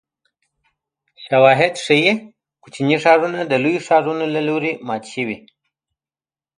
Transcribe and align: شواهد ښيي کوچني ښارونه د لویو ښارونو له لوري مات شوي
شواهد 1.25 1.73
ښيي 1.83 2.11
کوچني 2.63 2.95
ښارونه 3.03 3.39
د 3.45 3.53
لویو 3.63 3.85
ښارونو 3.87 4.25
له 4.35 4.41
لوري 4.47 4.71
مات 4.87 5.03
شوي 5.13 5.37